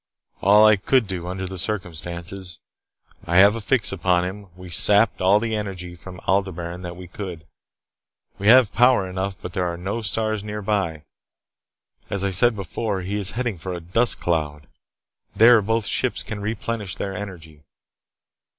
"All 0.41 0.65
that 0.65 0.71
I 0.71 0.75
could 0.77 1.05
do 1.07 1.27
under 1.27 1.45
the 1.45 1.59
circumstances. 1.59 2.57
I 3.27 3.37
have 3.37 3.55
a 3.55 3.61
fix 3.61 3.91
upon 3.91 4.25
him. 4.25 4.47
We 4.55 4.67
sapped 4.69 5.21
all 5.21 5.39
the 5.39 5.55
energy 5.55 5.95
from 5.95 6.19
Aldebaran 6.25 6.81
that 6.81 6.95
we 6.95 7.07
could. 7.07 7.45
We 8.39 8.47
have 8.47 8.73
power 8.73 9.07
enough, 9.07 9.35
but 9.39 9.53
there 9.53 9.67
are 9.71 9.77
no 9.77 10.01
stars 10.01 10.43
nearby. 10.43 11.03
As 12.09 12.23
I 12.23 12.31
said 12.31 12.55
before, 12.55 13.01
he 13.01 13.13
is 13.15 13.33
heading 13.37 13.59
for 13.59 13.75
a 13.75 13.79
dust 13.79 14.19
cloud. 14.19 14.65
There, 15.35 15.61
both 15.61 15.85
ships 15.85 16.23
can 16.23 16.39
replenish 16.41 16.95
their 16.95 17.13
energy. 17.15 17.61